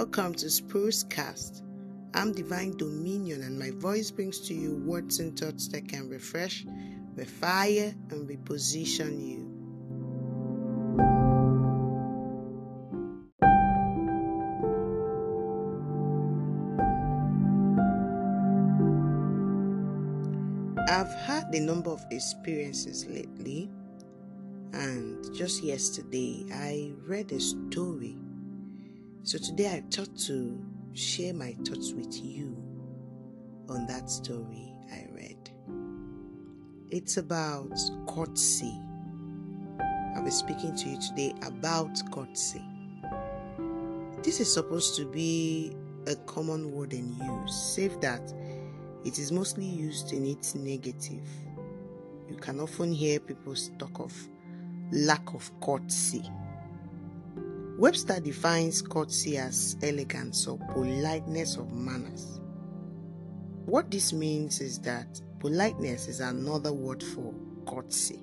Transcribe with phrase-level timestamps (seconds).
[0.00, 1.62] Welcome to Spruce Cast.
[2.14, 6.64] I'm Divine Dominion, and my voice brings to you words and thoughts that can refresh,
[7.16, 9.46] refire, and reposition you.
[20.88, 23.70] I've had a number of experiences lately,
[24.72, 28.16] and just yesterday I read a story.
[29.22, 30.58] So today I thought to
[30.94, 32.56] share my thoughts with you
[33.68, 35.50] on that story I read.
[36.90, 38.80] It's about courtesy.
[40.16, 42.64] I'll be speaking to you today about courtesy.
[44.22, 48.32] This is supposed to be a common word in use, save that
[49.04, 51.28] it is mostly used in its negative.
[52.28, 54.14] You can often hear people talk of
[54.90, 56.24] lack of courtesy.
[57.80, 62.38] Webster defines courtesy as elegance or politeness of manners.
[63.64, 67.32] What this means is that politeness is another word for
[67.66, 68.20] courtesy.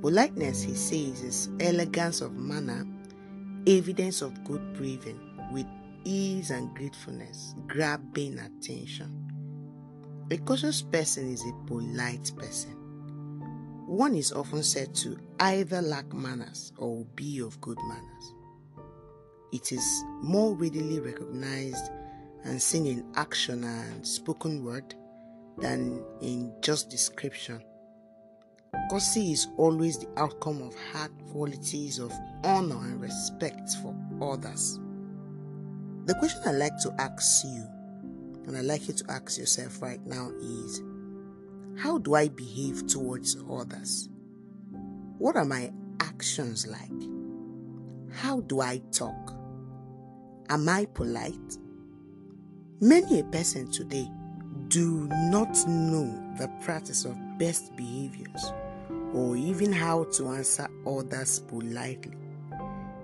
[0.00, 2.86] Politeness, he says, is elegance of manner,
[3.66, 5.20] evidence of good breeding,
[5.52, 5.66] with
[6.04, 9.30] ease and gratefulness, grabbing attention.
[10.30, 12.85] A cautious person is a polite person.
[13.86, 18.34] One is often said to either lack manners or be of good manners.
[19.52, 21.90] It is more readily recognized
[22.42, 24.92] and seen in action and spoken word
[25.58, 27.62] than in just description.
[28.90, 32.12] Courtesy is always the outcome of hard qualities of
[32.42, 34.80] honor and respect for others.
[36.06, 37.64] The question I like to ask you,
[38.46, 40.82] and I like you to ask yourself right now, is
[41.78, 44.08] how do I behave towards others?
[45.18, 46.90] What are my actions like?
[48.12, 49.34] How do I talk?
[50.48, 51.58] Am I polite?
[52.80, 54.10] Many a person today
[54.68, 58.52] do not know the practice of best behaviors
[59.12, 62.16] or even how to answer others politely.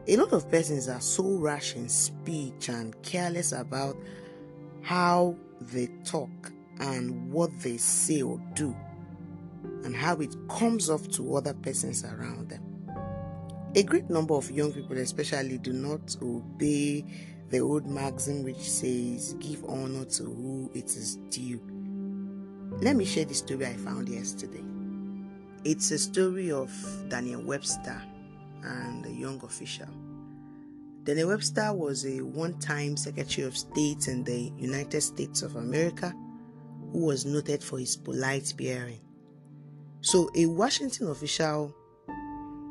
[0.08, 3.96] A lot of persons are so rash in speech and careless about
[4.82, 8.74] how they talk and what they say or do,
[9.84, 12.62] and how it comes off to other persons around them.
[13.74, 17.04] A great number of young people, especially, do not obey
[17.48, 21.60] the old maxim which says, Give honor to who it is due.
[22.80, 24.64] Let me share the story I found yesterday.
[25.64, 26.70] It's a story of
[27.08, 28.02] Daniel Webster
[28.64, 29.88] and a young official.
[31.04, 36.14] Daniel Webster was a one time Secretary of State in the United States of America
[36.92, 39.00] who was noted for his polite bearing.
[40.02, 41.74] So, a Washington official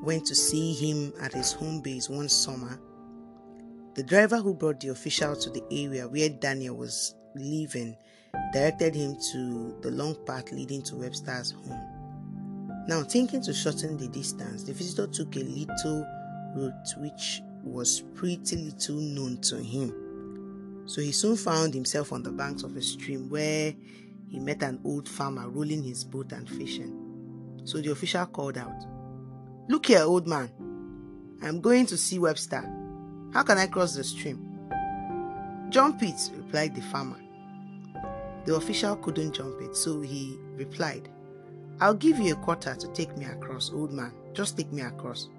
[0.03, 2.79] went to see him at his home base one summer.
[3.95, 7.95] The driver who brought the official to the area where Daniel was living
[8.53, 12.85] directed him to the long path leading to Webster's home.
[12.87, 16.05] Now, thinking to shorten the distance, the visitor took a little
[16.55, 20.83] route which was pretty little known to him.
[20.87, 23.73] So he soon found himself on the banks of a stream where
[24.31, 27.61] he met an old farmer rolling his boat and fishing.
[27.65, 28.85] So the official called out,
[29.67, 30.49] Look here, old man.
[31.43, 32.61] I'm going to see Webster.
[33.33, 34.47] How can I cross the stream?
[35.69, 37.19] Jump it, replied the farmer.
[38.45, 41.09] The official couldn't jump it, so he replied,
[41.79, 44.13] I'll give you a quarter to take me across, old man.
[44.33, 45.29] Just take me across.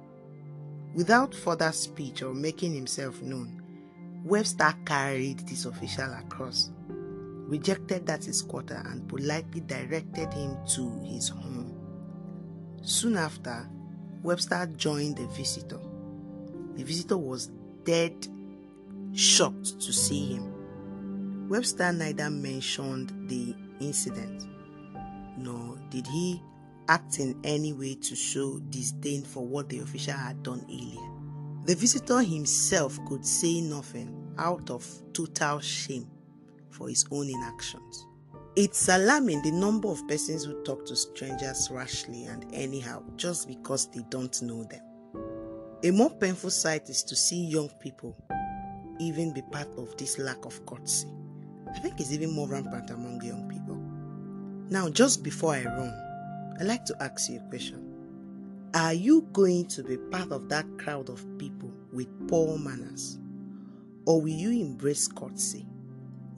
[0.94, 3.62] Without further speech or making himself known,
[4.24, 6.70] Webster carried this official across,
[7.52, 11.78] rejected that his quarter, and politely directed him to his home.
[12.82, 13.68] Soon after,
[14.22, 15.78] Webster joined the visitor.
[16.76, 17.50] The visitor was
[17.84, 18.26] dead
[19.12, 21.48] shocked to see him.
[21.48, 24.46] Webster neither mentioned the incident
[25.36, 26.42] nor did he
[26.88, 31.66] act in any way to show disdain for what the official had done earlier.
[31.66, 36.09] The visitor himself could say nothing out of total shame
[36.72, 38.07] for his own inactions.
[38.57, 43.86] It's alarming the number of persons who talk to strangers rashly and anyhow just because
[43.86, 44.83] they don't know them.
[45.84, 48.16] A more painful sight is to see young people
[49.01, 51.09] even be part of this lack of courtesy.
[51.74, 53.77] I think it's even more rampant among young people.
[54.71, 57.89] Now, just before I run, I'd like to ask you a question.
[58.75, 63.18] Are you going to be part of that crowd of people with poor manners?
[64.07, 65.66] Or will you embrace courtesy?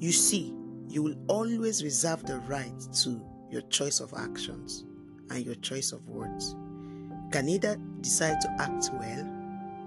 [0.05, 0.53] You see,
[0.87, 4.85] you will always reserve the right to your choice of actions
[5.31, 6.55] and your choice of words.
[6.55, 9.27] You can either decide to act well,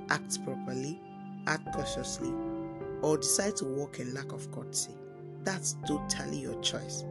[0.09, 0.99] act properly,
[1.45, 2.33] act cautiously,
[3.03, 4.95] or decide to walk in lack of courtesy.
[5.43, 7.05] That's totally your choice.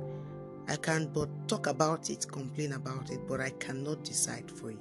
[0.67, 4.81] I can but talk about it, complain about it, but I cannot decide for you.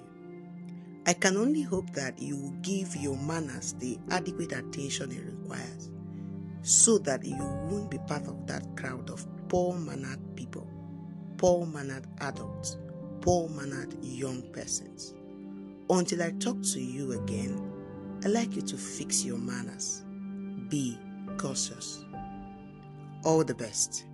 [1.05, 5.91] I can only hope that you will give your manners the adequate attention it requires
[6.65, 7.37] so that you
[7.69, 10.67] won't be part of that crowd of poor mannered people,
[11.37, 12.77] poor mannered adults,
[13.21, 15.13] poor mannered young persons.
[15.91, 17.71] Until I talk to you again,
[18.23, 20.03] I'd like you to fix your manners.
[20.67, 20.97] Be
[21.37, 22.03] cautious.
[23.23, 24.05] All the best.